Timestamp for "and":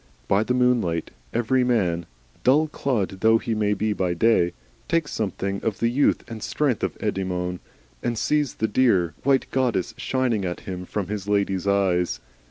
6.27-6.41, 8.01-8.17